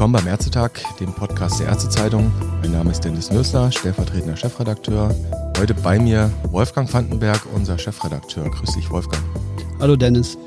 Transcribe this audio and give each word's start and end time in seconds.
Willkommen 0.00 0.14
beim 0.14 0.28
Ärztetag, 0.28 0.70
dem 0.98 1.12
Podcast 1.12 1.60
der 1.60 1.66
Ärztezeitung. 1.66 2.32
Mein 2.62 2.72
Name 2.72 2.90
ist 2.90 3.04
Dennis 3.04 3.30
Nösler, 3.30 3.70
stellvertretender 3.70 4.34
Chefredakteur. 4.34 5.14
Heute 5.58 5.74
bei 5.74 5.98
mir 5.98 6.32
Wolfgang 6.44 6.90
Vandenberg, 6.90 7.42
unser 7.54 7.78
Chefredakteur. 7.78 8.50
Grüß 8.50 8.76
dich, 8.76 8.90
Wolfgang. 8.90 9.22
Hallo, 9.78 9.96
Dennis. 9.96 10.38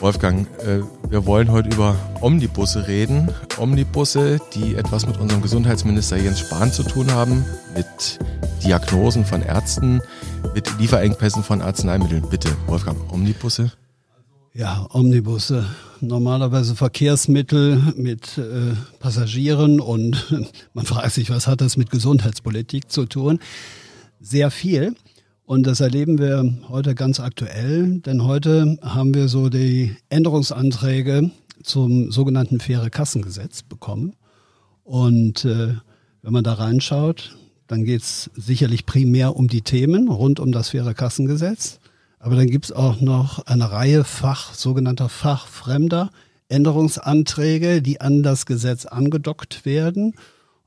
Wolfgang, 0.00 0.46
äh, 0.58 0.82
wir 1.08 1.24
wollen 1.24 1.50
heute 1.50 1.70
über 1.70 1.96
Omnibusse 2.20 2.88
reden. 2.88 3.30
Omnibusse, 3.56 4.38
die 4.52 4.74
etwas 4.74 5.06
mit 5.06 5.16
unserem 5.16 5.40
Gesundheitsminister 5.40 6.18
Jens 6.18 6.40
Spahn 6.40 6.70
zu 6.70 6.82
tun 6.82 7.10
haben, 7.10 7.46
mit 7.74 8.18
Diagnosen 8.62 9.24
von 9.24 9.40
Ärzten, 9.40 10.02
mit 10.54 10.78
Lieferengpässen 10.78 11.42
von 11.42 11.62
Arzneimitteln. 11.62 12.28
Bitte, 12.28 12.50
Wolfgang, 12.66 12.98
Omnibusse? 13.10 13.72
Ja, 14.52 14.84
Omnibusse. 14.92 15.64
Normalerweise 16.00 16.74
Verkehrsmittel 16.74 17.94
mit 17.96 18.36
äh, 18.36 18.74
Passagieren 18.98 19.78
und 19.78 20.26
man 20.74 20.86
fragt 20.86 21.12
sich, 21.12 21.30
was 21.30 21.46
hat 21.46 21.60
das 21.60 21.76
mit 21.76 21.90
Gesundheitspolitik 21.90 22.90
zu 22.90 23.06
tun? 23.06 23.38
Sehr 24.20 24.50
viel. 24.50 24.96
Und 25.44 25.68
das 25.68 25.80
erleben 25.80 26.18
wir 26.18 26.52
heute 26.68 26.96
ganz 26.96 27.20
aktuell, 27.20 28.00
denn 28.00 28.24
heute 28.24 28.76
haben 28.82 29.14
wir 29.14 29.28
so 29.28 29.48
die 29.50 29.96
Änderungsanträge 30.08 31.30
zum 31.62 32.10
sogenannten 32.10 32.58
faire 32.58 32.90
Kassengesetz 32.90 33.62
bekommen. 33.62 34.14
Und 34.82 35.44
äh, 35.44 35.74
wenn 36.22 36.32
man 36.32 36.44
da 36.44 36.54
reinschaut, 36.54 37.36
dann 37.68 37.84
geht 37.84 38.02
es 38.02 38.30
sicherlich 38.34 38.84
primär 38.84 39.36
um 39.36 39.46
die 39.46 39.62
Themen 39.62 40.08
rund 40.08 40.40
um 40.40 40.50
das 40.50 40.70
faire 40.70 40.94
Kassengesetz. 40.94 41.79
Aber 42.20 42.36
dann 42.36 42.48
gibt 42.48 42.66
es 42.66 42.72
auch 42.72 43.00
noch 43.00 43.46
eine 43.46 43.72
Reihe 43.72 44.04
Fach, 44.04 44.54
sogenannter 44.54 45.08
fachfremder 45.08 46.10
Änderungsanträge, 46.50 47.80
die 47.80 48.00
an 48.00 48.22
das 48.22 48.44
Gesetz 48.44 48.84
angedockt 48.84 49.64
werden. 49.64 50.14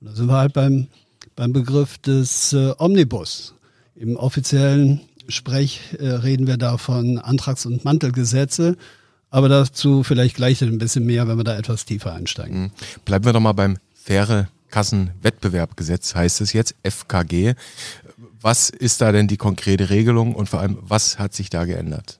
Und 0.01 0.09
da 0.09 0.15
sind 0.15 0.27
wir 0.27 0.37
halt 0.37 0.53
beim, 0.53 0.87
beim 1.35 1.53
Begriff 1.53 1.99
des 1.99 2.53
äh, 2.53 2.73
Omnibus. 2.79 3.53
Im 3.95 4.15
offiziellen 4.15 5.01
Sprech 5.27 5.79
äh, 5.99 6.07
reden 6.07 6.47
wir 6.47 6.57
da 6.57 6.77
von 6.77 7.19
Antrags- 7.19 7.67
und 7.67 7.85
Mantelgesetze. 7.85 8.75
Aber 9.29 9.47
dazu 9.47 10.03
vielleicht 10.03 10.35
gleich 10.35 10.61
ein 10.63 10.77
bisschen 10.79 11.05
mehr, 11.05 11.27
wenn 11.27 11.37
wir 11.37 11.43
da 11.43 11.55
etwas 11.55 11.85
tiefer 11.85 12.13
einsteigen. 12.13 12.61
Mhm. 12.61 12.71
Bleiben 13.05 13.25
wir 13.25 13.33
doch 13.33 13.39
mal 13.39 13.53
beim 13.53 13.77
faire 13.93 14.47
Kassenwettbewerbgesetz, 14.69 16.15
heißt 16.15 16.41
es 16.41 16.53
jetzt, 16.53 16.73
FKG. 16.83 17.53
Was 18.43 18.69
ist 18.69 18.99
da 18.99 19.13
denn 19.13 19.29
die 19.29 19.37
konkrete 19.37 19.89
Regelung 19.89 20.35
und 20.35 20.49
vor 20.49 20.59
allem, 20.59 20.77
was 20.81 21.17
hat 21.17 21.33
sich 21.33 21.49
da 21.49 21.63
geändert? 21.63 22.19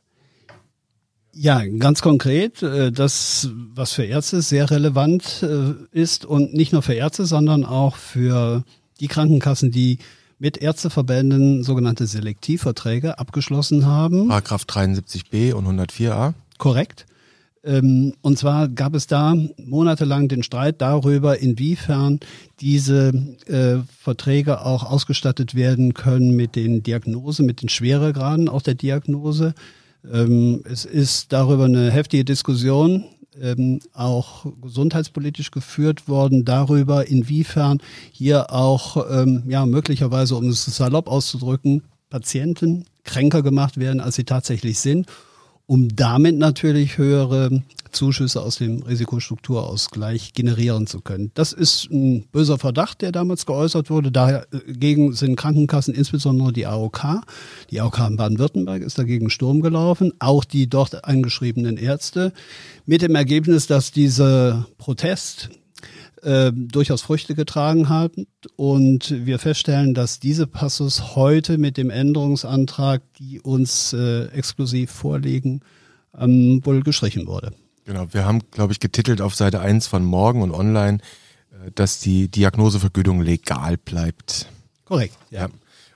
Ja, 1.34 1.66
ganz 1.66 2.02
konkret, 2.02 2.64
äh, 2.64 2.94
das, 2.94 3.50
was 3.74 3.92
für 3.92 4.06
Ärzte 4.06 4.42
sehr 4.42 4.72
relevant 4.72 5.44
äh, 5.44 5.74
ist 5.92 6.26
und 6.26 6.54
nicht 6.54 6.72
nur 6.72 6.82
für 6.82 6.94
Ärzte, 6.94 7.26
sondern 7.26 7.66
auch 7.66 7.98
für 7.98 8.64
die 9.02 9.08
Krankenkassen, 9.08 9.72
die 9.72 9.98
mit 10.40 10.58
Ärzteverbänden 10.58 11.64
sogenannte 11.64 12.08
Selektivverträge 12.08 13.20
abgeschlossen 13.20 13.86
haben. 13.86 14.30
Paragraph 14.30 14.64
73b 14.64 15.54
und 15.54 15.68
104a. 15.68 16.34
Korrekt. 16.58 17.06
Ähm, 17.64 18.14
und 18.22 18.38
zwar 18.38 18.68
gab 18.68 18.94
es 18.94 19.08
da 19.08 19.36
monatelang 19.58 20.28
den 20.28 20.44
Streit 20.44 20.82
darüber, 20.82 21.40
inwiefern 21.40 22.20
diese 22.60 23.14
äh, 23.48 23.78
Verträge 24.00 24.66
auch 24.66 24.84
ausgestattet 24.84 25.56
werden 25.56 25.94
können 25.94 26.36
mit 26.36 26.56
den 26.56 26.84
Diagnosen, 26.84 27.46
mit 27.46 27.62
den 27.62 27.70
Schweregraden 27.70 28.50
auch 28.50 28.62
der 28.62 28.76
Diagnose. 28.76 29.54
Ähm, 30.12 30.62
es 30.66 30.84
ist 30.84 31.32
darüber 31.32 31.66
eine 31.66 31.90
heftige 31.90 32.26
Diskussion 32.26 33.06
ähm, 33.42 33.80
auch 33.94 34.46
gesundheitspolitisch 34.62 35.52
geführt 35.52 36.10
worden 36.10 36.44
darüber, 36.44 37.08
inwiefern 37.08 37.80
hier 38.12 38.52
auch 38.52 38.98
ja 39.48 39.66
möglicherweise, 39.66 40.36
um 40.36 40.50
es 40.50 40.66
salopp 40.66 41.08
auszudrücken, 41.08 41.82
Patienten 42.10 42.86
kränker 43.04 43.42
gemacht 43.42 43.80
werden, 43.80 44.02
als 44.02 44.16
sie 44.16 44.24
tatsächlich 44.24 44.80
sind 44.80 45.08
um 45.66 45.96
damit 45.96 46.38
natürlich 46.38 46.98
höhere 46.98 47.64
Zuschüsse 47.92 48.42
aus 48.42 48.58
dem 48.58 48.82
Risikostrukturausgleich 48.84 50.34
generieren 50.34 50.88
zu 50.88 51.00
können. 51.00 51.32
Das 51.36 51.54
ist 51.54 51.90
ein 51.92 52.24
böser 52.32 52.58
Verdacht, 52.58 53.02
der 53.02 53.12
damals 53.12 53.46
geäußert 53.46 53.90
wurde. 53.90 54.12
Dagegen 54.12 55.14
sind 55.14 55.36
Krankenkassen, 55.36 55.94
insbesondere 55.94 56.52
die 56.52 56.66
AOK, 56.66 57.22
die 57.70 57.80
AOK 57.80 58.00
in 58.10 58.18
Baden-Württemberg 58.18 58.82
ist 58.82 58.98
dagegen 58.98 59.30
Sturm 59.30 59.62
gelaufen, 59.62 60.12
auch 60.20 60.44
die 60.44 60.68
dort 60.68 61.06
eingeschriebenen 61.06 61.78
Ärzte, 61.78 62.34
mit 62.86 63.02
dem 63.02 63.16
Ergebnis, 63.16 63.68
dass 63.68 63.92
dieser 63.92 64.68
Protest 64.78 65.50
äh, 66.24 66.52
durchaus 66.54 67.02
Früchte 67.02 67.36
getragen 67.36 67.90
hat 67.90 68.14
und 68.56 69.26
wir 69.26 69.40
feststellen, 69.40 69.94
dass 69.94 70.20
diese 70.20 70.48
Passus 70.48 71.16
heute 71.16 71.58
mit 71.58 71.78
dem 71.78 71.90
Änderungsantrag, 71.90 73.02
die 73.20 73.42
uns 73.42 73.94
äh, 73.94 74.26
exklusiv 74.28 74.92
vorliegen, 74.92 75.62
ähm, 76.18 76.62
wohl 76.64 76.82
gestrichen 76.82 77.28
wurde. 77.28 77.52
Genau, 77.86 78.08
wir 78.12 78.26
haben, 78.26 78.40
glaube 78.52 78.74
ich, 78.74 78.80
getitelt 78.80 79.22
auf 79.22 79.36
Seite 79.36 79.60
1 79.60 79.88
von 79.88 80.06
Morgen 80.06 80.42
und 80.42 80.52
online, 80.52 81.00
äh, 81.52 81.72
dass 81.76 82.00
die 82.00 82.30
Diagnosevergütung 82.30 83.22
legal 83.22 83.78
bleibt. 83.78 84.48
Korrekt, 84.86 85.18
ja. 85.30 85.42
ja. 85.42 85.50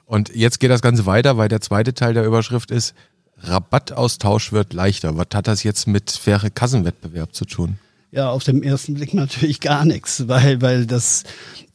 Und 0.05 0.33
jetzt 0.33 0.59
geht 0.59 0.71
das 0.71 0.81
Ganze 0.81 1.05
weiter, 1.05 1.37
weil 1.37 1.49
der 1.49 1.61
zweite 1.61 1.93
Teil 1.93 2.13
der 2.13 2.25
Überschrift 2.25 2.71
ist, 2.71 2.93
Rabattaustausch 3.39 4.51
wird 4.51 4.73
leichter. 4.73 5.17
Was 5.17 5.27
hat 5.33 5.47
das 5.47 5.63
jetzt 5.63 5.87
mit 5.87 6.11
faire 6.11 6.49
Kassenwettbewerb 6.49 7.35
zu 7.35 7.45
tun? 7.45 7.77
Ja, 8.09 8.29
auf 8.29 8.45
dem 8.45 8.63
ersten 8.63 8.94
Blick 8.94 9.13
natürlich 9.13 9.59
gar 9.59 9.84
nichts, 9.84 10.28
weil, 10.29 10.62
weil 10.62 10.85
das, 10.85 11.23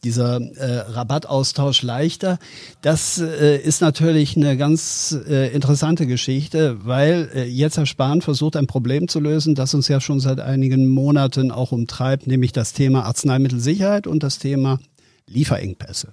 dieser 0.03 0.41
äh, 0.41 0.79
Rabattaustausch 0.91 1.83
leichter, 1.83 2.39
das 2.81 3.19
äh, 3.19 3.57
ist 3.57 3.81
natürlich 3.81 4.35
eine 4.35 4.57
ganz 4.57 5.15
äh, 5.27 5.53
interessante 5.53 6.07
Geschichte, 6.07 6.85
weil 6.85 7.29
äh, 7.35 7.43
jetzt 7.43 7.77
Herr 7.77 7.85
Spahn 7.85 8.21
versucht, 8.21 8.55
ein 8.55 8.65
Problem 8.65 9.07
zu 9.07 9.19
lösen, 9.19 9.53
das 9.53 9.75
uns 9.75 9.87
ja 9.87 10.01
schon 10.01 10.19
seit 10.19 10.39
einigen 10.39 10.87
Monaten 10.87 11.51
auch 11.51 11.71
umtreibt, 11.71 12.25
nämlich 12.25 12.51
das 12.51 12.73
Thema 12.73 13.05
Arzneimittelsicherheit 13.05 14.07
und 14.07 14.23
das 14.23 14.39
Thema 14.39 14.79
Lieferengpässe. 15.27 16.09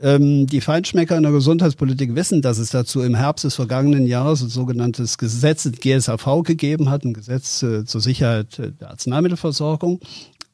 Ähm, 0.00 0.46
die 0.46 0.60
Feinschmecker 0.60 1.16
in 1.16 1.22
der 1.22 1.32
Gesundheitspolitik 1.32 2.14
wissen, 2.14 2.42
dass 2.42 2.58
es 2.58 2.70
dazu 2.70 3.02
im 3.02 3.14
Herbst 3.14 3.44
des 3.44 3.54
vergangenen 3.54 4.06
Jahres 4.06 4.42
ein 4.42 4.48
sogenanntes 4.48 5.18
Gesetz 5.18 5.70
GSAV 5.70 6.42
gegeben 6.42 6.90
hat, 6.90 7.04
ein 7.04 7.12
Gesetz 7.12 7.62
äh, 7.62 7.84
zur 7.84 8.00
Sicherheit 8.00 8.58
der 8.80 8.90
Arzneimittelversorgung. 8.90 10.00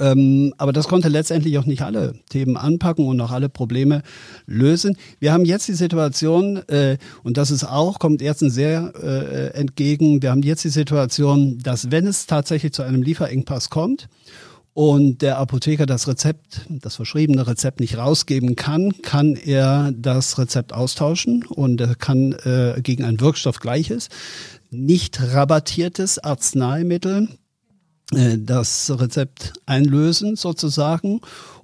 Ähm, 0.00 0.54
aber 0.56 0.72
das 0.72 0.88
konnte 0.88 1.08
letztendlich 1.08 1.58
auch 1.58 1.66
nicht 1.66 1.82
alle 1.82 2.14
Themen 2.30 2.56
anpacken 2.56 3.06
und 3.06 3.20
auch 3.20 3.30
alle 3.30 3.48
Probleme 3.48 4.02
lösen. 4.46 4.96
Wir 5.20 5.32
haben 5.32 5.44
jetzt 5.44 5.68
die 5.68 5.74
Situation, 5.74 6.56
äh, 6.68 6.96
und 7.22 7.36
das 7.36 7.50
ist 7.50 7.64
auch, 7.64 7.98
kommt 7.98 8.22
Ärzten 8.22 8.50
sehr 8.50 8.94
äh, 9.00 9.58
entgegen, 9.58 10.22
wir 10.22 10.30
haben 10.30 10.42
jetzt 10.42 10.64
die 10.64 10.70
Situation, 10.70 11.58
dass 11.58 11.90
wenn 11.90 12.06
es 12.06 12.26
tatsächlich 12.26 12.72
zu 12.72 12.82
einem 12.82 13.02
Lieferengpass 13.02 13.68
kommt 13.68 14.08
und 14.72 15.22
der 15.22 15.38
Apotheker 15.38 15.86
das 15.86 16.06
Rezept, 16.06 16.66
das 16.68 16.96
verschriebene 16.96 17.46
Rezept 17.46 17.80
nicht 17.80 17.96
rausgeben 17.96 18.56
kann, 18.56 19.02
kann 19.02 19.34
er 19.34 19.92
das 19.92 20.38
Rezept 20.38 20.72
austauschen 20.72 21.44
und 21.44 21.80
er 21.80 21.94
kann 21.96 22.32
äh, 22.44 22.80
gegen 22.82 23.04
ein 23.04 23.20
Wirkstoff 23.20 23.58
gleiches, 23.58 24.08
nicht 24.70 25.20
rabattiertes 25.20 26.18
Arzneimittel 26.18 27.28
äh, 28.12 28.38
das 28.38 28.92
Rezept 28.96 29.54
einlösen 29.66 30.36
sozusagen. 30.36 31.20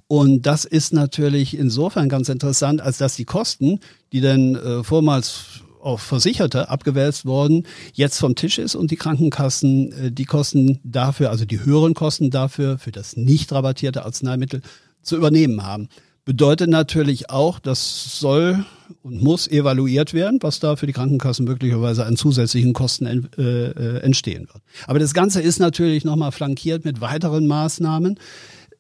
Und 0.09 0.43
das 0.43 0.65
ist 0.65 0.93
natürlich 0.93 1.57
insofern 1.57 2.09
ganz 2.09 2.29
interessant, 2.29 2.81
als 2.81 2.99
dass 2.99 3.17
die 3.17 3.25
Kosten, 3.25 3.81
die 4.13 4.21
dann 4.21 4.55
äh, 4.55 4.85
vormals 4.85 5.63
auf 5.87 6.03
Versicherte 6.03 6.69
abgewälzt 6.69 7.25
worden, 7.25 7.65
jetzt 7.95 8.19
vom 8.19 8.35
Tisch 8.35 8.59
ist 8.59 8.75
und 8.75 8.91
die 8.91 8.97
Krankenkassen 8.97 9.93
äh, 9.93 10.13
die 10.13 10.25
Kosten 10.25 10.81
dafür, 10.83 11.31
also 11.31 11.45
die 11.45 11.65
höheren 11.65 11.95
Kosten 11.95 12.31
dafür, 12.31 12.79
für 12.79 12.91
das 12.91 13.17
nicht 13.17 13.53
rabattierte 13.53 14.05
Arzneimittel 14.05 14.63
zu 15.03 15.17
übernehmen 15.17 15.63
haben. 15.63 15.89
Bedeutet 16.25 16.69
natürlich 16.69 17.31
auch, 17.31 17.61
das 17.61 18.19
soll 18.19 18.65
und 19.05 19.23
muss 19.23 19.47
evaluiert 19.47 20.13
werden, 20.13 20.41
was 20.43 20.59
da 20.59 20.75
für 20.75 20.89
die 20.89 20.93
Krankenkassen 20.93 21.45
möglicherweise 21.45 22.05
an 22.05 22.17
zusätzlichen 22.17 22.73
Kosten 22.73 23.29
äh, 23.39 23.43
äh, 23.43 24.01
entstehen 24.01 24.49
wird. 24.53 24.63
Aber 24.89 24.99
das 24.99 25.15
Ganze 25.15 25.41
ist 25.41 25.61
natürlich 25.61 26.05
nochmal 26.05 26.33
flankiert 26.33 26.85
mit 26.85 27.01
weiteren 27.01 27.47
Maßnahmen, 27.47 28.19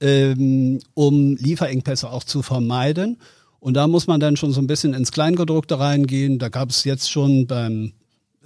ähm, 0.01 0.81
um 0.95 1.37
Lieferengpässe 1.37 2.11
auch 2.11 2.25
zu 2.25 2.43
vermeiden. 2.43 3.19
Und 3.67 3.75
da 3.75 3.89
muss 3.89 4.07
man 4.07 4.21
dann 4.21 4.37
schon 4.37 4.53
so 4.53 4.61
ein 4.61 4.69
bisschen 4.69 4.95
ins 4.95 5.11
Kleingedruckte 5.11 5.81
reingehen. 5.81 6.39
Da 6.39 6.51
gab 6.51 6.71
es 6.71 6.85
jetzt 6.85 7.11
schon 7.11 7.49
beim 7.49 7.95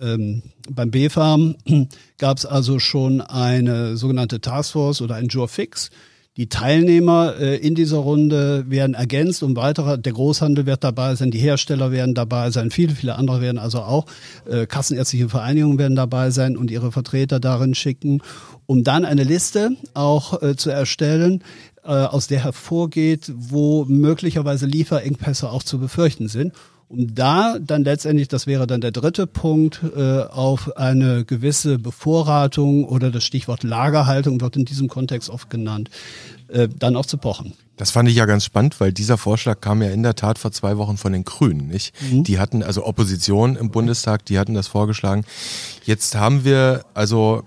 ähm, 0.01 0.41
beim 0.71 0.91
B-Farm 0.91 1.57
gab 2.19 2.39
es 2.39 2.47
also 2.47 2.79
schon 2.79 3.21
eine 3.21 3.99
sogenannte 3.99 4.41
Taskforce 4.41 5.03
oder 5.03 5.17
ein 5.17 5.29
Jurfix. 5.29 5.91
Die 6.39 6.49
Teilnehmer 6.49 7.35
äh, 7.39 7.57
in 7.57 7.75
dieser 7.75 7.99
Runde 7.99 8.65
werden 8.71 8.95
ergänzt 8.95 9.43
und 9.43 9.57
weiterer. 9.57 9.99
Der 9.99 10.15
Großhandel 10.15 10.65
wird 10.65 10.85
dabei 10.85 11.15
sein, 11.17 11.31
die 11.31 11.39
Hersteller 11.39 11.93
werden 11.93 12.15
dabei 12.15 12.51
sein, 12.51 12.71
viele, 12.71 12.95
viele 12.95 13.17
andere 13.17 13.43
werden 13.43 13.59
also 13.59 13.81
auch. 13.81 14.07
Äh, 14.49 14.65
kassenärztliche 14.67 15.29
Vereinigungen 15.29 15.79
werden 15.79 15.97
dabei 15.97 16.31
sein 16.31 16.57
und 16.57 16.71
ihre 16.71 16.93
Vertreter 16.93 17.41
darin 17.41 17.75
schicken, 17.75 18.23
um 18.65 18.85
dann 18.85 19.05
eine 19.05 19.25
Liste 19.25 19.73
auch 19.93 20.41
äh, 20.41 20.57
zu 20.57 20.71
erstellen, 20.71 21.45
äh, 21.85 21.89
aus 21.89 22.27
der 22.27 22.45
hervorgeht, 22.45 23.33
wo 23.35 23.85
möglicherweise 23.87 24.67
Lieferengpässe 24.67 25.51
auch 25.51 25.63
zu 25.63 25.79
befürchten 25.79 26.29
sind. 26.29 26.53
Um 26.89 27.15
da 27.15 27.57
dann 27.61 27.85
letztendlich, 27.85 28.27
das 28.27 28.49
wäre 28.49 28.67
dann 28.67 28.81
der 28.81 28.91
dritte 28.91 29.29
Punkt, 29.29 29.81
äh, 29.97 30.23
auf 30.23 30.77
eine 30.77 31.25
gewisse 31.25 31.79
Bevorratung 31.79 32.85
oder 32.85 33.13
das 33.13 33.23
Stichwort 33.23 33.63
Lagerhaltung 33.63 34.41
wird 34.41 34.57
in 34.57 34.65
diesem 34.65 34.89
Kontext 34.89 35.31
oft 35.31 35.51
genannt, 35.51 35.89
äh, 36.49 36.69
dann 36.69 36.97
auch 36.97 37.07
zu 37.07 37.17
pochen. 37.17 37.53
Das 37.77 37.93
fand 37.93 38.09
ich 38.09 38.17
ja 38.17 38.27
ganz 38.27 38.45
spannend, 38.45 38.81
weil 38.81 38.93
dieser 38.93 39.17
Vorschlag 39.19 39.61
kam 39.61 39.81
ja 39.83 39.89
in 39.91 40.03
der 40.03 40.17
Tat 40.17 40.39
vor 40.39 40.51
zwei 40.51 40.77
Wochen 40.79 40.97
von 40.97 41.13
den 41.13 41.25
Grünen, 41.25 41.69
nicht? 41.69 41.95
Mhm. 42.13 42.25
Die 42.25 42.41
hatten, 42.41 42.65
also 42.65 42.85
Opposition 42.85 43.55
im 43.55 43.71
Bundestag, 43.71 44.27
die 44.27 44.39
hatten 44.39 44.55
das 44.55 44.67
vorgeschlagen. 44.67 45.25
Jetzt 45.85 46.17
haben 46.17 46.45
wir 46.45 46.85
also 46.93 47.45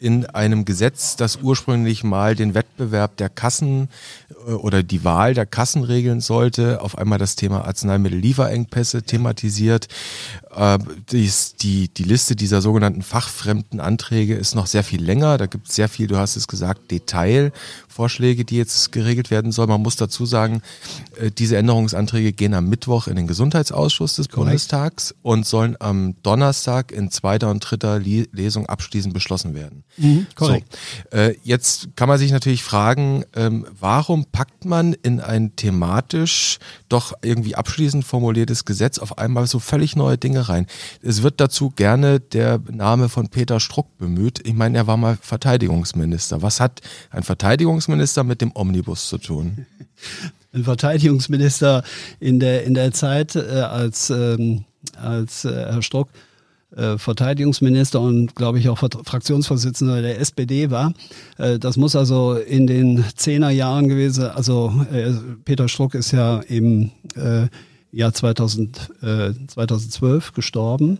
in 0.00 0.26
einem 0.26 0.64
Gesetz, 0.64 1.16
das 1.16 1.36
ursprünglich 1.42 2.04
mal 2.04 2.34
den 2.34 2.54
Wettbewerb 2.54 3.16
der 3.16 3.28
Kassen 3.28 3.88
äh, 4.46 4.52
oder 4.52 4.82
die 4.82 5.04
Wahl 5.04 5.34
der 5.34 5.46
Kassen 5.46 5.84
regeln 5.84 6.20
sollte, 6.20 6.80
auf 6.80 6.96
einmal 6.96 7.18
das 7.18 7.36
Thema 7.36 7.64
Arzneimittellieferengpässe 7.64 9.02
thematisiert. 9.02 9.88
Äh, 10.54 10.78
die, 11.10 11.88
die 11.88 12.02
Liste 12.02 12.36
dieser 12.36 12.62
sogenannten 12.62 13.02
fachfremden 13.02 13.80
Anträge 13.80 14.34
ist 14.34 14.54
noch 14.54 14.66
sehr 14.66 14.84
viel 14.84 15.02
länger. 15.02 15.38
Da 15.38 15.46
gibt 15.46 15.68
es 15.68 15.74
sehr 15.74 15.88
viel, 15.88 16.06
du 16.06 16.16
hast 16.16 16.36
es 16.36 16.48
gesagt, 16.48 16.90
Detailvorschläge, 16.90 18.44
die 18.44 18.56
jetzt 18.56 18.92
geregelt 18.92 19.30
werden 19.30 19.52
sollen. 19.52 19.68
Man 19.68 19.82
muss 19.82 19.96
dazu 19.96 20.26
sagen, 20.26 20.62
äh, 21.20 21.30
diese 21.30 21.56
Änderungsanträge 21.56 22.32
gehen 22.32 22.54
am 22.54 22.68
Mittwoch 22.68 23.08
in 23.08 23.16
den 23.16 23.26
Gesundheitsausschuss 23.26 24.16
des 24.16 24.28
Korrekt. 24.28 24.46
Bundestags 24.46 25.14
und 25.22 25.46
sollen 25.46 25.76
am 25.80 26.14
Donnerstag 26.22 26.92
in 26.92 27.10
zweiter 27.10 27.50
und 27.50 27.60
dritter 27.60 27.98
Lesung 27.98 28.66
abschließend 28.66 29.12
beschlossen 29.12 29.54
werden. 29.54 29.84
Mhm, 29.96 30.26
korrekt. 30.34 30.78
So, 31.10 31.18
äh, 31.18 31.36
jetzt 31.42 31.88
kann 31.96 32.08
man 32.08 32.18
sich 32.18 32.32
natürlich 32.32 32.62
fragen, 32.62 33.24
ähm, 33.34 33.66
warum 33.78 34.24
packt 34.26 34.64
man 34.64 34.94
in 34.94 35.20
ein 35.20 35.56
thematisch 35.56 36.58
doch 36.88 37.12
irgendwie 37.22 37.54
abschließend 37.54 38.04
formuliertes 38.04 38.64
Gesetz 38.64 38.98
auf 38.98 39.18
einmal 39.18 39.46
so 39.46 39.58
völlig 39.58 39.96
neue 39.96 40.16
Dinge 40.18 40.37
rein? 40.42 40.66
Es 41.02 41.22
wird 41.22 41.40
dazu 41.40 41.70
gerne 41.70 42.20
der 42.20 42.60
Name 42.70 43.08
von 43.08 43.28
Peter 43.28 43.60
Struck 43.60 43.96
bemüht. 43.98 44.46
Ich 44.46 44.54
meine, 44.54 44.78
er 44.78 44.86
war 44.86 44.96
mal 44.96 45.18
Verteidigungsminister. 45.20 46.42
Was 46.42 46.60
hat 46.60 46.80
ein 47.10 47.22
Verteidigungsminister 47.22 48.24
mit 48.24 48.40
dem 48.40 48.52
Omnibus 48.54 49.08
zu 49.08 49.18
tun? 49.18 49.66
Ein 50.50 50.64
Verteidigungsminister 50.64 51.84
in 52.20 52.40
der, 52.40 52.64
in 52.64 52.72
der 52.72 52.92
Zeit, 52.92 53.36
äh, 53.36 53.40
als, 53.40 54.08
ähm, 54.08 54.64
als 54.96 55.44
äh, 55.44 55.50
Herr 55.52 55.82
Struck 55.82 56.08
äh, 56.76 56.98
Verteidigungsminister 56.98 58.00
und 58.00 58.34
glaube 58.34 58.58
ich 58.58 58.68
auch 58.68 58.78
Fraktionsvorsitzender 58.78 60.02
der 60.02 60.20
SPD 60.20 60.70
war. 60.70 60.92
Äh, 61.38 61.58
das 61.58 61.76
muss 61.76 61.96
also 61.96 62.34
in 62.34 62.66
den 62.66 63.04
zehner 63.16 63.50
Jahren 63.50 63.88
gewesen. 63.88 64.24
Also 64.24 64.72
äh, 64.92 65.12
Peter 65.44 65.68
Struck 65.68 65.94
ist 65.94 66.12
ja 66.12 66.40
im 66.40 66.90
Jahr 67.92 68.12
2000, 68.12 68.90
äh, 69.02 69.32
2012 69.46 70.32
gestorben. 70.32 70.98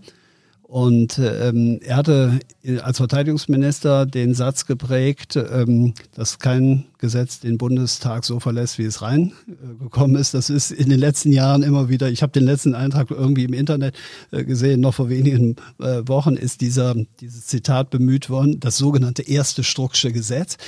Und 0.69 1.19
ähm, 1.19 1.81
er 1.83 1.97
hatte 1.97 2.41
als 2.83 2.99
Verteidigungsminister 2.99 4.05
den 4.05 4.35
Satz 4.35 4.67
geprägt, 4.67 5.35
ähm, 5.35 5.95
dass 6.15 6.39
kein 6.39 6.85
Gesetz 6.99 7.41
den 7.41 7.57
Bundestag 7.57 8.27
so 8.27 8.39
verlässt, 8.39 8.77
wie 8.77 8.85
es 8.85 9.01
reingekommen 9.01 10.17
ist. 10.17 10.35
Das 10.35 10.51
ist 10.51 10.71
in 10.71 10.91
den 10.91 10.99
letzten 10.99 11.33
Jahren 11.33 11.63
immer 11.63 11.89
wieder, 11.89 12.11
ich 12.11 12.21
habe 12.21 12.33
den 12.33 12.45
letzten 12.45 12.75
Eintrag 12.75 13.11
irgendwie 13.11 13.45
im 13.45 13.55
Internet 13.55 13.97
äh, 14.31 14.45
gesehen, 14.45 14.83
noch 14.83 14.93
vor 14.93 15.09
wenigen 15.09 15.57
äh, 15.81 16.03
Wochen 16.07 16.37
ist 16.37 16.61
dieser, 16.61 16.95
dieses 17.19 17.47
Zitat 17.47 17.89
bemüht 17.89 18.29
worden, 18.29 18.61
das 18.61 18.77
sogenannte 18.77 19.23
erste 19.23 19.65
Strucksche 19.65 20.13
Gesetz. 20.13 20.59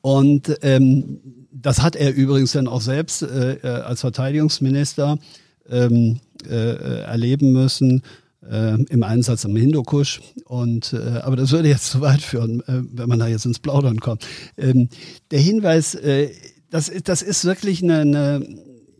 Und 0.00 0.58
ähm, 0.62 1.20
das 1.52 1.80
hat 1.80 1.94
er 1.94 2.12
übrigens 2.12 2.50
dann 2.50 2.66
auch 2.66 2.80
selbst 2.80 3.22
äh, 3.22 3.54
äh 3.62 3.68
als 3.68 4.00
Verteidigungsminister 4.00 5.16
ähm, 5.68 6.20
äh, 6.48 7.02
erleben 7.02 7.52
müssen 7.52 8.02
äh, 8.50 8.82
im 8.82 9.02
Einsatz 9.02 9.44
am 9.44 9.56
Hindukusch. 9.56 10.20
Und, 10.44 10.92
äh, 10.92 11.18
aber 11.18 11.36
das 11.36 11.52
würde 11.52 11.68
jetzt 11.68 11.90
zu 11.90 12.00
weit 12.00 12.22
führen, 12.22 12.60
äh, 12.60 12.82
wenn 12.92 13.08
man 13.08 13.18
da 13.18 13.26
jetzt 13.26 13.46
ins 13.46 13.58
Plaudern 13.58 14.00
kommt. 14.00 14.26
Ähm, 14.56 14.88
der 15.30 15.40
Hinweis, 15.40 15.94
äh, 15.94 16.30
das, 16.70 16.90
das 17.04 17.22
ist 17.22 17.44
wirklich 17.44 17.82
eine, 17.82 18.00
eine 18.00 18.46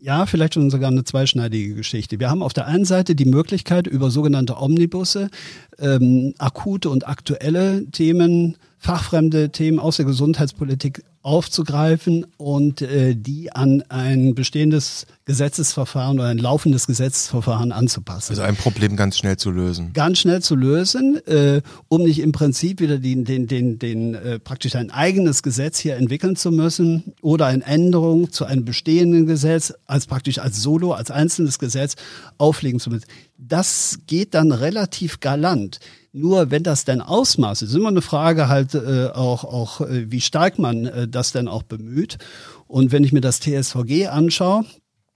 ja, 0.05 0.27
vielleicht 0.27 0.53
schon 0.53 0.69
sogar 0.69 0.91
eine 0.91 1.03
zweischneidige 1.03 1.73
Geschichte. 1.73 2.19
Wir 2.19 2.29
haben 2.29 2.43
auf 2.43 2.53
der 2.53 2.67
einen 2.67 2.85
Seite 2.85 3.15
die 3.15 3.25
Möglichkeit, 3.25 3.87
über 3.87 4.11
sogenannte 4.11 4.61
Omnibusse 4.61 5.31
ähm, 5.79 6.35
akute 6.37 6.91
und 6.91 7.07
aktuelle 7.07 7.89
Themen, 7.89 8.55
fachfremde 8.85 9.49
Themen 9.49 9.79
aus 9.79 9.97
der 9.97 10.05
Gesundheitspolitik 10.05 11.03
aufzugreifen 11.23 12.27
und 12.37 12.83
äh, 12.83 13.15
die 13.15 13.51
an 13.51 13.83
ein 13.89 14.35
bestehendes 14.35 15.07
Gesetzesverfahren 15.25 16.19
oder 16.19 16.27
ein 16.27 16.37
laufendes 16.37 16.85
Gesetzesverfahren 16.85 17.71
anzupassen. 17.71 18.33
Also 18.33 18.43
ein 18.43 18.55
Problem 18.55 18.95
ganz 18.95 19.17
schnell 19.17 19.35
zu 19.37 19.49
lösen. 19.49 19.91
Ganz 19.93 20.19
schnell 20.19 20.43
zu 20.43 20.53
lösen, 20.53 21.19
äh, 21.25 21.63
um 21.87 22.03
nicht 22.03 22.19
im 22.19 22.31
Prinzip 22.31 22.79
wieder 22.79 22.99
den, 22.99 23.25
den, 23.25 23.47
den, 23.47 23.79
den 23.79 24.13
äh, 24.13 24.37
praktisch 24.37 24.75
ein 24.75 24.91
eigenes 24.91 25.41
Gesetz 25.41 25.79
hier 25.79 25.95
entwickeln 25.95 26.35
zu 26.35 26.51
müssen 26.51 27.15
oder 27.23 27.47
eine 27.47 27.65
Änderung 27.65 28.31
zu 28.31 28.45
einem 28.45 28.63
bestehenden 28.63 29.25
Gesetz 29.25 29.73
als 29.87 30.05
praktisch 30.05 30.37
als 30.37 30.61
Solo, 30.61 30.93
als 30.93 31.09
einzelnes 31.09 31.57
Gesetz 31.57 31.95
auflegen 32.37 32.79
zu 32.79 32.91
müssen. 32.91 33.05
Das 33.39 33.97
geht 34.05 34.35
dann 34.35 34.51
relativ 34.51 35.21
galant. 35.21 35.79
Nur 36.17 36.49
wenn 36.49 36.63
das 36.63 36.85
denn 36.85 37.01
Ausmaß 37.01 37.61
ist, 37.61 37.69
ist 37.71 37.75
immer 37.75 37.89
eine 37.89 38.01
Frage 38.01 38.47
halt 38.47 38.73
äh, 38.73 39.09
auch, 39.13 39.43
auch 39.43 39.81
äh, 39.81 40.09
wie 40.09 40.21
stark 40.21 40.57
man 40.57 40.85
äh, 40.85 41.07
das 41.09 41.33
denn 41.33 41.49
auch 41.49 41.63
bemüht. 41.63 42.17
Und 42.67 42.93
wenn 42.93 43.03
ich 43.03 43.11
mir 43.11 43.19
das 43.19 43.41
TSVG 43.41 44.07
anschaue, 44.07 44.63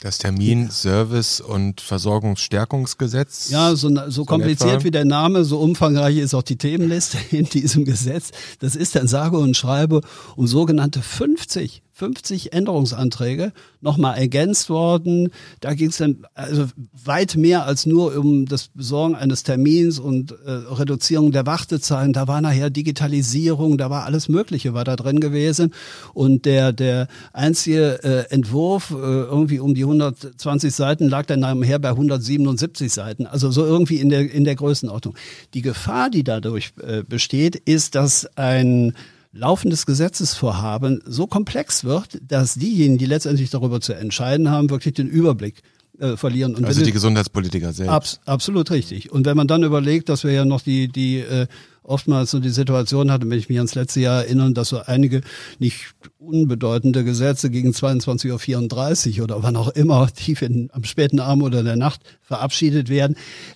das 0.02 0.18
Termin, 0.18 0.70
Service 0.72 1.42
und 1.42 1.82
Versorgungsstärkungsgesetz. 1.82 3.50
Ja, 3.50 3.76
so, 3.76 3.90
so 4.10 4.24
kompliziert 4.24 4.86
wie 4.86 4.92
der 4.92 5.04
Name, 5.04 5.44
so 5.44 5.60
umfangreich 5.60 6.18
ist 6.18 6.34
auch 6.34 6.44
die 6.44 6.58
Themenliste 6.58 7.18
in 7.36 7.46
diesem 7.46 7.86
Gesetz. 7.86 8.32
Das 8.60 8.76
ist 8.76 8.96
dann 8.96 9.08
sage 9.08 9.38
und 9.38 9.56
schreibe 9.56 10.02
um 10.36 10.48
sogenannte 10.48 11.02
50 11.02 11.82
50 12.00 12.54
Änderungsanträge 12.54 13.52
nochmal 13.82 14.18
ergänzt 14.18 14.70
worden. 14.70 15.32
Da 15.60 15.74
ging 15.74 15.90
es 15.90 15.98
dann 15.98 16.26
also 16.34 16.68
weit 17.04 17.36
mehr 17.36 17.66
als 17.66 17.86
nur 17.86 18.18
um 18.18 18.46
das 18.46 18.70
Besorgen 18.70 19.16
eines 19.16 19.44
Termins 19.44 20.00
und 20.00 20.32
äh, 20.32 20.50
Reduzierung 20.50 21.34
der 21.34 21.46
Wartezeiten. 21.46 22.14
Da 22.14 22.28
war 22.30 22.40
nachher 22.40 22.70
Digitalisierung, 22.70 23.78
da 23.78 23.90
war 23.90 24.06
alles 24.06 24.30
Mögliche 24.30 24.74
war 24.74 24.86
da 24.86 24.96
drin 24.96 25.20
gewesen. 25.20 25.74
Und 26.14 26.46
der, 26.46 26.72
der 26.72 27.10
einzige 27.34 28.02
äh, 28.04 28.34
Entwurf, 28.34 28.92
äh, 28.92 28.96
irgendwie 28.96 29.60
um 29.60 29.76
die 29.76 29.84
120 29.84 30.74
Seiten, 30.74 31.10
lag 31.10 31.26
dann 31.26 31.42
nachher 31.42 31.80
bei 31.80 31.90
177 31.90 32.94
Seiten. 32.94 33.26
Also 33.26 33.52
so 33.52 33.66
irgendwie 33.66 33.98
in 33.98 34.08
der, 34.08 34.32
in 34.32 34.46
der 34.46 34.56
Größenordnung. 34.56 35.16
Die 35.54 35.62
Gefahr, 35.62 36.10
die 36.10 36.24
dadurch 36.24 36.72
äh, 36.82 37.04
besteht, 37.04 37.58
ist, 37.58 37.96
dass 37.96 38.26
ein 38.38 38.94
laufendes 39.32 39.86
Gesetzesvorhaben 39.86 41.02
so 41.06 41.28
komplex 41.28 41.84
wird, 41.84 42.20
dass 42.22 42.56
diejenigen, 42.56 42.98
die 42.98 43.06
letztendlich 43.06 43.50
darüber 43.50 43.80
zu 43.82 43.94
entscheiden 43.94 44.50
haben, 44.50 44.70
wirklich 44.70 44.96
den 44.96 45.08
Überblick 45.08 45.62
äh, 46.00 46.18
verlieren. 46.18 46.56
Und 46.56 46.66
also 46.66 46.84
die 46.84 46.92
Gesundheitspolitiker 46.92 47.74
selbst. 47.74 47.92
Abs 47.92 48.20
absolut 48.26 48.72
richtig. 48.72 49.12
Und 49.12 49.26
wenn 49.26 49.38
man 49.38 49.48
dann 49.48 49.64
überlegt, 49.64 50.10
dass 50.10 50.24
wir 50.24 50.32
ja 50.32 50.46
noch 50.46 50.62
die, 50.62 50.88
die 50.88 51.20
äh, 51.20 51.48
oftmals 51.84 52.32
so 52.32 52.40
die 52.40 52.50
Situation 52.50 53.12
hatten, 53.12 53.30
wenn 53.30 53.40
ich 53.40 53.50
mich 53.50 53.58
ans 53.58 53.76
letzte 53.76 54.00
Jahr 54.00 54.24
erinnere, 54.24 54.54
dass 54.54 54.70
so 54.70 54.80
einige 54.80 55.22
nicht 55.58 55.94
unbedeutende 56.20 57.04
Gesetze 57.04 57.50
gegen 57.50 57.72
22.34 57.72 59.18
Uhr 59.18 59.24
oder 59.26 59.44
wann 59.44 59.56
auch 59.56 59.70
immer 59.70 60.08
tief 60.14 60.42
in, 60.42 60.70
am 60.72 60.84
späten 60.84 61.20
Abend 61.20 61.44
oder 61.44 61.64
der 61.64 61.76
Nacht 61.76 62.02
verabschiedet 62.22 62.90
werden, 62.90 63.16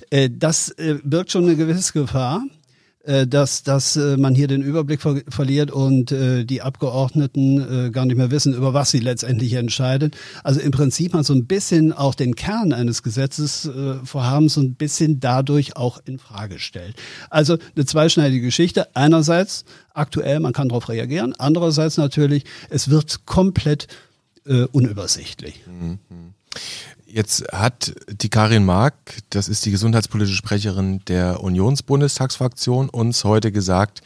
äh, 0.09 0.29
das 0.31 0.69
äh, 0.69 0.97
birgt 1.03 1.31
schon 1.31 1.45
eine 1.45 1.55
gewisse 1.55 1.93
Gefahr 1.93 2.43
dass, 3.27 3.63
dass 3.63 3.97
äh, 3.97 4.15
man 4.15 4.33
hier 4.33 4.47
den 4.47 4.61
Überblick 4.61 5.01
ver 5.01 5.21
verliert 5.27 5.71
und 5.71 6.13
äh, 6.13 6.45
die 6.45 6.61
Abgeordneten 6.61 7.87
äh, 7.87 7.89
gar 7.91 8.05
nicht 8.05 8.15
mehr 8.15 8.31
wissen, 8.31 8.53
über 8.53 8.73
was 8.73 8.91
sie 8.91 8.99
letztendlich 8.99 9.53
entscheiden. 9.53 10.11
Also 10.43 10.61
im 10.61 10.71
Prinzip 10.71 11.13
man 11.13 11.23
so 11.23 11.33
ein 11.33 11.45
bisschen 11.45 11.91
auch 11.91 12.15
den 12.15 12.35
Kern 12.35 12.71
eines 12.71 13.03
Gesetzesvorhabens 13.03 14.53
äh, 14.53 14.55
so 14.55 14.61
ein 14.61 14.75
bisschen 14.75 15.19
dadurch 15.19 15.75
auch 15.75 15.99
in 16.05 16.17
Frage 16.17 16.59
stellt. 16.59 16.95
Also 17.29 17.57
eine 17.75 17.85
zweischneidige 17.85 18.45
Geschichte. 18.45 18.95
Einerseits 18.95 19.65
aktuell, 19.93 20.39
man 20.39 20.53
kann 20.53 20.69
darauf 20.69 20.87
reagieren. 20.87 21.33
Andererseits 21.37 21.97
natürlich, 21.97 22.45
es 22.69 22.89
wird 22.89 23.25
komplett 23.25 23.87
äh, 24.45 24.63
unübersichtlich. 24.71 25.61
Mhm. 25.67 25.99
Jetzt 27.05 27.43
hat 27.51 27.93
die 28.07 28.29
Karin 28.29 28.65
Mark, 28.65 28.95
das 29.29 29.47
ist 29.47 29.65
die 29.65 29.71
gesundheitspolitische 29.71 30.37
Sprecherin 30.37 31.01
der 31.07 31.43
Unionsbundestagsfraktion, 31.43 32.89
uns 32.89 33.23
heute 33.23 33.51
gesagt, 33.51 34.01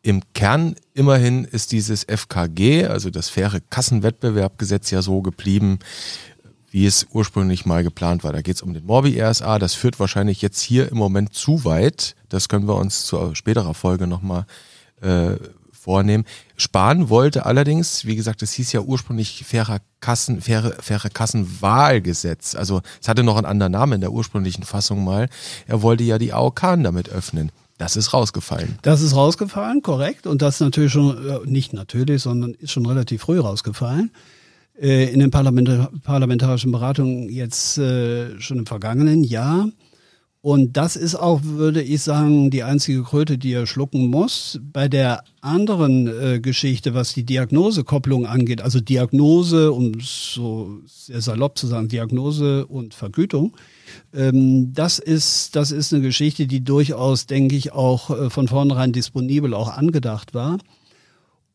im 0.00 0.22
Kern 0.34 0.76
immerhin 0.94 1.44
ist 1.44 1.72
dieses 1.72 2.04
FKG, 2.04 2.86
also 2.86 3.10
das 3.10 3.28
faire 3.28 3.60
Kassenwettbewerbgesetz 3.70 4.90
ja 4.90 5.02
so 5.02 5.20
geblieben, 5.20 5.80
wie 6.70 6.86
es 6.86 7.06
ursprünglich 7.10 7.66
mal 7.66 7.82
geplant 7.82 8.22
war. 8.22 8.32
Da 8.32 8.40
geht 8.40 8.56
es 8.56 8.62
um 8.62 8.72
den 8.72 8.86
Morbi-RSA. 8.86 9.58
Das 9.58 9.74
führt 9.74 9.98
wahrscheinlich 9.98 10.42
jetzt 10.42 10.60
hier 10.60 10.90
im 10.90 10.98
Moment 10.98 11.34
zu 11.34 11.64
weit. 11.64 12.14
Das 12.28 12.48
können 12.48 12.68
wir 12.68 12.76
uns 12.76 13.04
zu 13.04 13.34
späterer 13.34 13.74
Folge 13.74 14.06
nochmal 14.06 14.46
äh, 15.00 15.36
vornehmen. 15.86 16.24
Spahn 16.56 17.08
wollte 17.10 17.46
allerdings, 17.46 18.06
wie 18.06 18.16
gesagt, 18.16 18.42
es 18.42 18.52
hieß 18.54 18.72
ja 18.72 18.80
ursprünglich 18.80 19.44
fairer 19.46 19.78
Kassen, 20.00 20.40
faire, 20.40 20.72
faire 20.80 21.08
Kassenwahlgesetz. 21.08 22.56
Also 22.56 22.82
es 23.00 23.06
hatte 23.06 23.22
noch 23.22 23.36
einen 23.36 23.46
anderen 23.46 23.70
Namen 23.70 23.92
in 23.94 24.00
der 24.00 24.10
ursprünglichen 24.10 24.64
Fassung 24.64 25.04
mal. 25.04 25.28
Er 25.68 25.82
wollte 25.82 26.02
ja 26.02 26.18
die 26.18 26.32
AOK 26.32 26.60
damit 26.82 27.08
öffnen. 27.08 27.52
Das 27.78 27.96
ist 27.96 28.12
rausgefallen. 28.12 28.80
Das 28.82 29.00
ist 29.00 29.14
rausgefallen, 29.14 29.80
korrekt. 29.82 30.26
Und 30.26 30.42
das 30.42 30.58
natürlich 30.58 30.90
schon, 30.90 31.24
äh, 31.24 31.38
nicht 31.44 31.72
natürlich, 31.72 32.22
sondern 32.22 32.54
ist 32.54 32.72
schon 32.72 32.86
relativ 32.86 33.22
früh 33.22 33.38
rausgefallen. 33.38 34.10
Äh, 34.80 35.12
in 35.12 35.20
den 35.20 35.30
parlamentarischen 35.30 36.72
Beratungen 36.72 37.28
jetzt 37.28 37.78
äh, 37.78 38.40
schon 38.40 38.58
im 38.58 38.66
vergangenen 38.66 39.22
Jahr. 39.22 39.68
Und 40.46 40.76
das 40.76 40.94
ist 40.94 41.16
auch, 41.16 41.40
würde 41.42 41.82
ich 41.82 42.02
sagen, 42.02 42.52
die 42.52 42.62
einzige 42.62 43.02
Kröte, 43.02 43.36
die 43.36 43.52
er 43.52 43.66
schlucken 43.66 44.06
muss. 44.06 44.60
Bei 44.62 44.86
der 44.86 45.24
anderen 45.40 46.06
äh, 46.06 46.38
Geschichte, 46.38 46.94
was 46.94 47.12
die 47.12 47.24
Diagnosekopplung 47.24 48.26
angeht, 48.26 48.62
also 48.62 48.78
Diagnose, 48.78 49.72
um 49.72 49.94
so 49.98 50.78
sehr 50.86 51.20
salopp 51.20 51.58
zu 51.58 51.66
sagen, 51.66 51.88
Diagnose 51.88 52.64
und 52.64 52.94
Vergütung, 52.94 53.56
ähm, 54.14 54.72
das, 54.72 55.00
ist, 55.00 55.56
das 55.56 55.72
ist 55.72 55.92
eine 55.92 56.00
Geschichte, 56.04 56.46
die 56.46 56.62
durchaus, 56.62 57.26
denke 57.26 57.56
ich, 57.56 57.72
auch 57.72 58.10
äh, 58.10 58.30
von 58.30 58.46
vornherein 58.46 58.92
disponibel 58.92 59.52
auch 59.52 59.76
angedacht 59.76 60.32
war. 60.32 60.58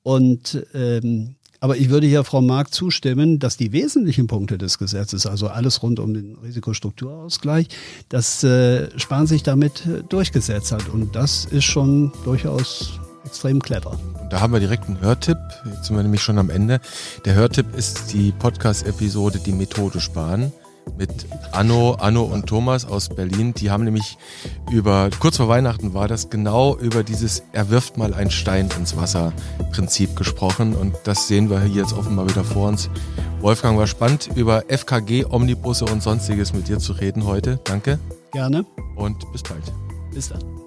Und 0.03 0.67
ähm, 0.73 1.35
aber 1.61 1.77
ich 1.77 1.89
würde 1.89 2.07
hier 2.07 2.23
Frau 2.23 2.41
Mark 2.41 2.73
zustimmen, 2.73 3.37
dass 3.37 3.55
die 3.55 3.71
wesentlichen 3.71 4.25
Punkte 4.25 4.57
des 4.57 4.79
Gesetzes, 4.79 5.27
also 5.27 5.47
alles 5.47 5.83
rund 5.83 5.99
um 5.99 6.13
den 6.13 6.35
Risikostrukturausgleich, 6.43 7.67
dass 8.09 8.43
äh, 8.43 8.89
Spahn 8.99 9.27
sich 9.27 9.43
damit 9.43 9.85
äh, 9.85 10.01
durchgesetzt 10.09 10.71
hat. 10.71 10.89
Und 10.89 11.15
das 11.15 11.45
ist 11.45 11.65
schon 11.65 12.11
durchaus 12.25 12.99
extrem 13.25 13.61
clever. 13.61 13.99
Da 14.31 14.41
haben 14.41 14.53
wir 14.53 14.59
direkt 14.59 14.85
einen 14.85 14.99
Hörtipp. 15.01 15.37
Jetzt 15.65 15.85
sind 15.85 15.95
wir 15.95 16.01
nämlich 16.01 16.23
schon 16.23 16.39
am 16.39 16.49
Ende. 16.49 16.81
Der 17.25 17.35
Hörtipp 17.35 17.75
ist 17.77 18.11
die 18.11 18.31
Podcast-Episode 18.31 19.39
Die 19.45 19.53
Methode 19.53 20.01
Spahn 20.01 20.51
mit 20.97 21.11
Anno, 21.51 21.93
Anno 21.93 22.23
und 22.23 22.47
Thomas 22.47 22.85
aus 22.85 23.09
Berlin. 23.09 23.53
Die 23.53 23.71
haben 23.71 23.83
nämlich 23.83 24.17
über, 24.71 25.09
kurz 25.19 25.37
vor 25.37 25.47
Weihnachten 25.47 25.93
war 25.93 26.07
das, 26.07 26.29
genau 26.29 26.77
über 26.77 27.03
dieses 27.03 27.43
Er 27.53 27.69
wirft 27.69 27.97
mal 27.97 28.13
einen 28.13 28.31
Stein 28.31 28.69
ins 28.77 28.95
Wasser 28.95 29.33
Prinzip 29.71 30.15
gesprochen. 30.15 30.75
Und 30.75 30.95
das 31.03 31.27
sehen 31.27 31.49
wir 31.49 31.61
hier 31.61 31.81
jetzt 31.81 31.93
offenbar 31.93 32.29
wieder 32.29 32.43
vor 32.43 32.69
uns. 32.69 32.89
Wolfgang, 33.41 33.77
war 33.77 33.87
spannend, 33.87 34.29
über 34.35 34.65
FKG, 34.67 35.25
Omnibusse 35.25 35.85
und 35.85 36.03
sonstiges 36.03 36.53
mit 36.53 36.67
dir 36.67 36.79
zu 36.79 36.93
reden 36.93 37.25
heute. 37.25 37.59
Danke. 37.63 37.99
Gerne. 38.31 38.65
Und 38.95 39.31
bis 39.31 39.43
bald. 39.43 39.63
Bis 40.13 40.29
dann. 40.29 40.60